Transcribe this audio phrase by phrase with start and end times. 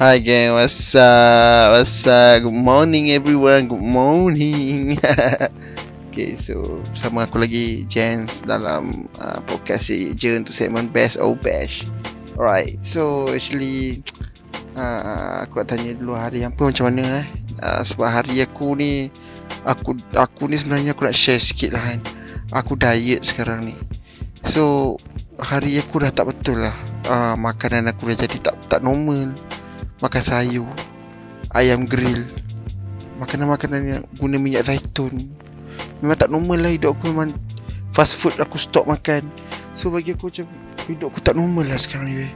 [0.00, 1.76] Hi gang, what's up?
[1.76, 2.40] What's up?
[2.40, 3.68] Good morning everyone.
[3.68, 4.96] Good morning.
[6.08, 11.36] okay, so sama aku lagi Jens dalam uh, podcast si je untuk segmen Best or
[11.36, 11.84] Bash.
[12.40, 14.00] Alright, so actually
[14.72, 17.26] uh, aku nak tanya dulu hari apa macam mana eh?
[17.60, 19.12] Uh, sebab hari aku ni
[19.68, 22.00] aku aku ni sebenarnya aku nak share sikit lah kan.
[22.56, 23.76] Aku diet sekarang ni.
[24.48, 24.96] So
[25.36, 26.76] hari aku dah tak betul lah.
[27.04, 29.36] Uh, makanan aku dah jadi tak tak normal.
[30.00, 30.68] Makan sayur,
[31.52, 32.24] ayam grill,
[33.20, 35.28] makanan-makanan yang guna minyak zaitun.
[36.00, 37.36] Memang tak normal lah hidup aku memang
[37.92, 39.28] fast food aku stop makan.
[39.76, 40.48] So bagi aku macam
[40.88, 42.16] hidup aku tak normal lah sekarang ni.
[42.24, 42.32] Weh.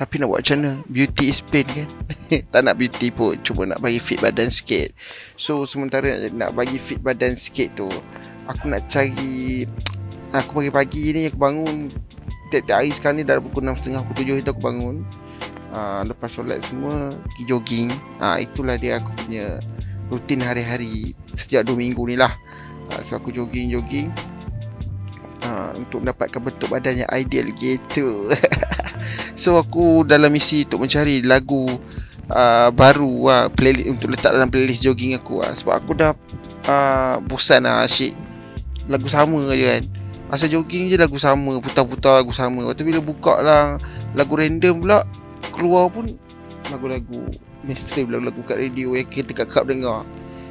[0.00, 1.84] Tapi nak buat macam mana Beauty is pain kan
[2.56, 4.96] Tak nak beauty pun Cuma nak bagi fit badan sikit
[5.36, 7.92] So sementara nak bagi fit badan sikit tu
[8.48, 9.68] Aku nak cari
[10.32, 11.92] Aku pagi-pagi ni aku bangun
[12.48, 15.04] Tiap-tiap hari sekarang ni Dah pukul 6.30 Pukul 7 itu aku bangun
[15.72, 17.88] uh, Lepas solat semua Pergi jogging.
[18.18, 19.58] Uh, Itulah dia aku punya
[20.10, 22.34] Rutin hari-hari Sejak 2 minggu ni lah.
[22.90, 24.10] Uh, So aku jogging-jogging
[25.46, 28.26] uh, Untuk mendapatkan bentuk badan yang ideal gitu.
[29.40, 31.80] So aku dalam misi untuk mencari lagu
[32.28, 36.12] uh, baru uh, playlist untuk letak dalam playlist jogging aku uh, sebab aku dah
[36.68, 38.12] uh, bosan lah asyik.
[38.90, 39.84] Lagu sama je kan.
[40.30, 42.62] Masa jogging je lagu sama, putar-putar lagu sama.
[42.62, 43.62] Lepas tu bila buka lah
[44.14, 45.02] lagu random pula
[45.52, 46.12] keluar pun
[46.68, 47.24] lagu-lagu
[47.64, 50.04] mainstream lagu-lagu kat radio yang kita kat kap dengar.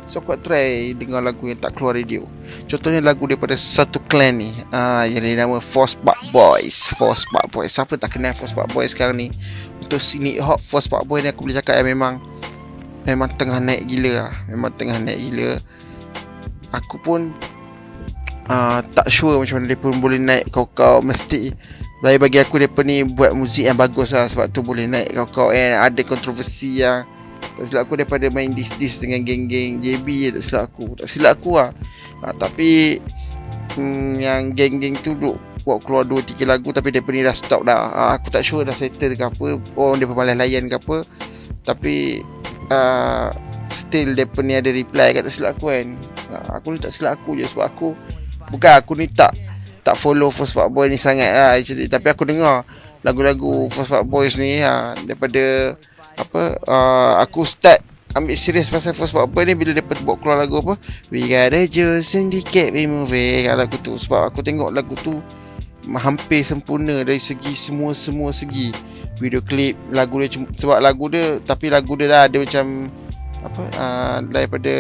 [0.09, 2.25] So aku try dengar lagu yang tak keluar radio.
[2.65, 4.49] Contohnya lagu daripada satu clan ni.
[4.73, 6.89] Uh, Yang dia nama Force Park Boys.
[6.97, 7.77] Force Park Boys.
[7.77, 9.27] Siapa tak kenal Force Park Boys sekarang ni?
[9.77, 12.17] Untuk sini hot Force Park Boys ni aku boleh cakap yang memang
[13.05, 14.33] Memang tengah naik gila lah.
[14.49, 15.61] Memang tengah naik gila.
[16.73, 17.29] Aku pun
[18.49, 21.05] uh, Tak sure macam mana dia pun boleh naik kau-kau.
[21.05, 21.53] Mesti
[22.00, 25.52] Bagi bagi aku dia ni buat muzik yang bagus lah Sebab tu boleh naik kau-kau
[25.52, 27.03] And ada kontroversi yang
[27.39, 30.95] tak silap aku daripada main dis-dis dengan geng-geng JB Tak silap aku.
[30.95, 31.75] Tak silap aku lah.
[32.23, 33.00] Ha, Tapi
[33.75, 35.35] hmm, Yang geng-geng tu duk
[35.68, 37.91] Buat keluar 2-3 lagu Tapi dia ni dah stop dah.
[37.91, 41.03] Ha, Aku tak sure dah settle ke apa Oh dia pemalas layan ke apa.
[41.68, 42.23] Tapi
[42.72, 43.28] uh,
[43.75, 45.88] Still dia ni ada reply kat tak silap aku kan.
[46.31, 47.91] Ha, Aku ni tak silap aku je Sebab aku
[48.56, 49.35] Bukan aku ni tak
[49.89, 51.89] Tak follow First Part Boy ni sangat lah actually.
[51.89, 52.61] Tapi aku dengar
[53.01, 55.73] Lagu-lagu First Part Boys ni ha, Daripada
[56.19, 57.79] apa uh, aku start
[58.11, 60.81] ambil serius pasal first part apa ni bila dia buat keluar lagu apa?
[61.13, 63.95] We got a juice syndicate we moving lagu tu.
[63.95, 65.22] Sebab aku tengok lagu tu
[65.95, 68.69] hampir sempurna dari segi semua-semua segi
[69.17, 72.66] video klip lagu dia sebab lagu dia tapi lagu dia dah ada macam
[73.39, 74.75] apa uh, daripada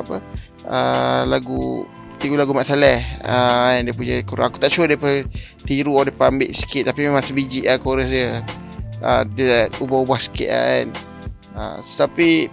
[0.00, 0.16] apa
[0.64, 1.84] uh, lagu
[2.24, 3.04] tiru lagu Mak Saleh.
[3.20, 4.96] Uh, yang dia punya kurang aku tak sure dia
[5.68, 8.40] tiru atau dia ambil sikit tapi memang sebiji lah chorus dia.
[9.04, 10.86] Uh, dia ubah-ubah sikit kan.
[11.52, 12.48] Uh, tapi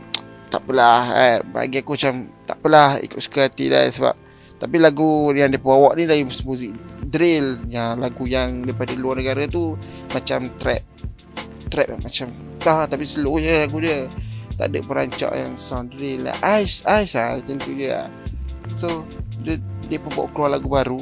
[0.51, 1.39] tak apalah eh.
[1.47, 4.11] bagi aku macam tak apalah ikut suka hati lah sebab
[4.59, 6.75] tapi lagu yang dia bawa ni dari muzik
[7.07, 9.79] drill yang lagu yang daripada luar negara tu
[10.11, 10.83] macam trap.
[11.71, 12.27] Trap macam
[12.59, 14.11] dah tapi slow je lagu dia.
[14.59, 16.35] Tak ada perancak yang sound drill lah.
[16.59, 18.11] Ice ice lah macam tu je lah
[18.77, 19.05] So
[19.41, 19.57] dia,
[19.89, 21.01] dia pun buat keluar lagu baru.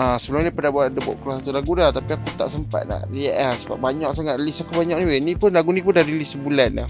[0.00, 2.88] Ha, Sebelum ni pernah buat Dia buat keluar satu lagu dah Tapi aku tak sempat
[2.88, 5.20] nak react lah Sebab banyak sangat release aku banyak ni weh.
[5.20, 6.88] Ni pun lagu ni pun dah release sebulan dah.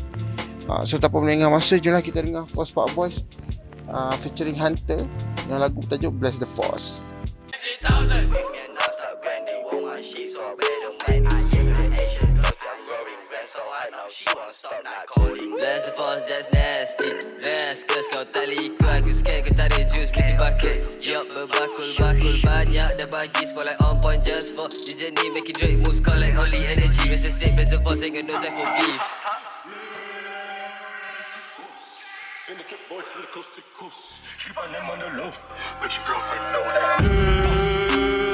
[0.71, 3.27] Ha, So tak apa menengah masa je lah Kita dengar Force Park Boys.
[3.91, 5.03] Uh, Featuring Hunter
[5.51, 7.03] Yang lagu bertajuk Bless the Force.
[7.83, 8.50] 3000
[15.71, 17.11] Bless the force, that's nasty
[17.47, 22.99] Last cause kau tak liku Aku scan kau ada juice Mesti bucket Yup, berbakul-bakul Banyak
[22.99, 27.07] dah bagi Spotlight on point just for This journey making Drake moves Collect only energy
[27.07, 29.03] Bless the state, the force Ain't got no time for beef
[32.51, 35.31] Syndicate boys from the coast to coast Keep on them on the low
[35.79, 36.99] But your girlfriend know that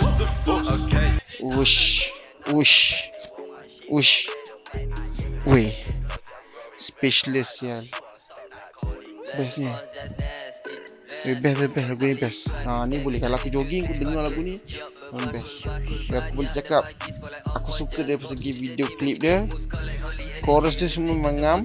[0.00, 1.08] Bless the force Okay
[1.44, 2.08] Whoosh
[2.48, 3.12] Whoosh
[3.92, 4.24] Whoosh
[5.44, 5.85] Weh
[6.76, 7.88] Speechless sial
[9.36, 9.68] Best ni.
[11.26, 11.88] Eh best best best.
[11.88, 12.40] Lagu ni best.
[12.52, 13.18] Ha, Ni boleh.
[13.18, 14.56] Kalau aku jogging aku dengar lagu ni
[15.12, 15.64] Memang best.
[16.12, 16.84] Aku boleh cakap
[17.56, 19.44] Aku suka dari segi video klip dia.
[20.44, 21.64] Chorus dia semua mengam.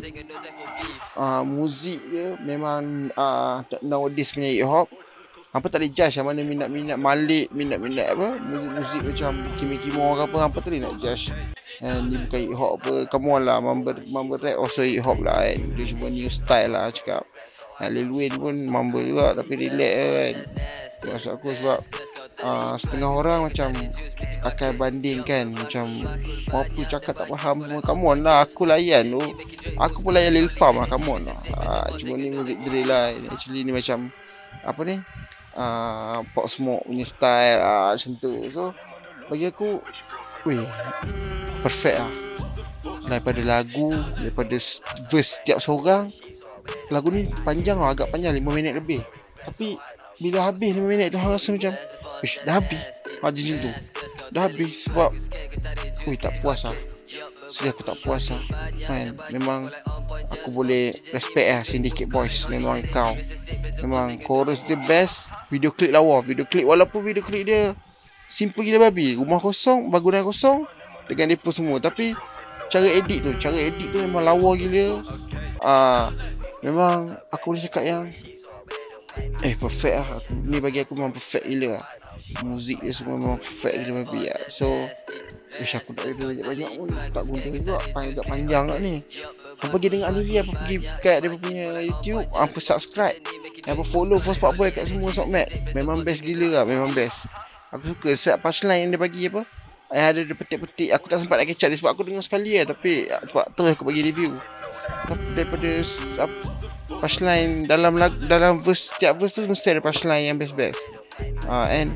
[1.15, 4.87] Uh, Muzik dia memang uh, Nowadays punya hip hop.
[5.51, 10.23] Hampa tak boleh judge yang mana minat-minat Malik Minat-minat apa Muzik-muzik macam Kimi Kimo ke
[10.23, 11.27] apa Hampa tak boleh nak judge
[11.81, 15.17] And ni bukan hip hop apa Come on lah Mumble, mumble rap also hip hop
[15.25, 15.57] lah kan.
[15.73, 17.25] Dia cuma new style lah cakap.
[17.81, 20.35] Lil Wayne pun mumble juga Tapi relax kan.
[21.01, 21.79] Itu maksud aku sebab
[22.45, 23.73] uh, setengah orang macam
[24.41, 26.05] akan bandingkan macam
[26.49, 29.21] apa cakap tak faham come on lah aku layan tu.
[29.81, 31.37] Aku pun layan Lil Pump lah come on lah.
[31.57, 33.17] Uh, cuma ni music drill lah.
[33.33, 34.13] Actually ni macam
[34.61, 35.01] apa ni?
[35.57, 38.33] Uh, pop smoke punya style uh, macam tu.
[38.53, 38.77] So
[39.25, 39.81] bagi aku
[40.47, 40.65] weh
[41.61, 42.11] perfect lah
[43.07, 44.55] daripada lagu daripada
[45.11, 46.09] verse setiap seorang
[46.91, 49.01] lagu ni panjang lah agak panjang 5 minit lebih.
[49.41, 49.79] Tapi
[50.21, 51.73] bila habis 5 minit tu orang rasa macam
[52.21, 52.77] Ish, dah habis.
[53.25, 53.71] Macam macam tu.
[54.31, 55.09] Dah habis Sebab
[56.07, 56.77] Ui tak puas lah
[57.51, 58.41] Sedih aku tak puas lah
[58.87, 59.67] Man Memang
[60.31, 63.17] Aku boleh Respect lah Syndicate Boys Memang kau.
[63.83, 66.23] Memang chorus dia best Video clip lawa.
[66.23, 67.75] Video clip Walaupun video clip dia
[68.31, 69.19] Simple gila babi.
[69.19, 70.63] Rumah kosong Bangunan kosong
[71.11, 71.83] Dengan depa semua.
[71.83, 72.15] Tapi
[72.71, 75.03] Cara edit tu Cara edit tu memang lawa gila.
[75.59, 76.05] Ah, uh,
[76.63, 78.07] Memang Aku boleh cakap yang
[79.43, 80.07] Eh perfect lah.
[80.47, 81.85] Ni bagi aku memang perfect gila lah.
[82.45, 84.39] Muzik dia semua memang perfect gila babi lah.
[84.47, 84.69] So
[85.59, 86.89] Ish aku tak ada banyak-banyak pun.
[87.11, 87.75] Tak guna juga.
[87.91, 89.03] Agak panjang lah ni.
[89.59, 92.23] Apa pergi dengar ni Apa pergi kat dia punya YouTube.
[92.31, 93.19] Apa subscribe.
[93.67, 95.75] Apa follow For Spot Boy kat semua Sokmat.
[95.75, 96.63] Memang best gila lah.
[96.63, 97.27] Memang best
[97.71, 99.47] Aku suka set punchline yang dia bagi apa
[99.91, 102.67] Eh ada dia petik-petik Aku tak sempat nak kecap dia Sebab aku dengar sekali lah
[102.71, 104.35] Tapi Sebab terus aku bagi review
[105.35, 105.69] Daripada
[107.01, 110.77] punchline dalam lag, dalam verse setiap verse tu mesti ada punchline yang best best.
[111.49, 111.89] Ah uh, and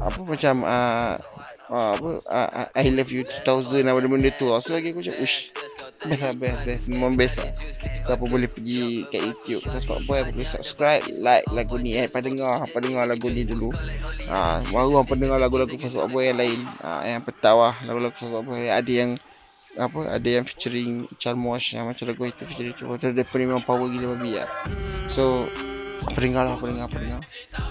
[0.00, 1.20] apa macam uh,
[1.68, 4.48] uh, apa uh, I love you 2000 apa benda tu.
[4.64, 5.52] So lagi aku cakap ush
[6.06, 7.50] best lah best best memang best lah.
[8.06, 12.76] Siapa boleh pergi kat YouTube apa boleh subscribe like lagu ni eh pada dengar apa
[12.78, 13.74] dengar lagu ni dulu.
[14.26, 16.60] Uh, baru apa dengar lagu-lagu Sebab boy yang lain.
[16.82, 19.18] Uh, yang petawah lagu-lagu Sebab boy ada yang
[19.76, 24.16] apa ada yang featuring Chalmos yang macam lagu itu featuring tu dia memang power gila
[24.16, 24.48] babi ya.
[25.12, 25.44] So
[26.06, 27.22] apa dengar lah apa dengar apa dengar.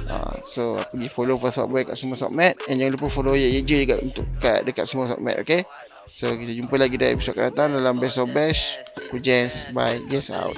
[0.06, 3.62] Uh, so pergi follow First Boy kat semua submat and jangan lupa follow Ye Ye
[3.66, 5.66] juga untuk kat dekat semua submat okay.
[6.10, 8.78] So kita jumpa lagi dalam episod akan datang dalam Best of Bash.
[9.10, 9.66] Aku Jens.
[9.74, 10.02] Bye.
[10.06, 10.58] Guess out.